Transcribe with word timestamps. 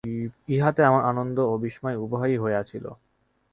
ইহাতে 0.49 0.81
আমার 0.83 1.03
আনন্দ 1.03 1.37
ও 1.43 1.53
বিস্ময় 1.57 1.95
উভয়ই 1.95 2.37
হইয়াছিল। 2.37 2.85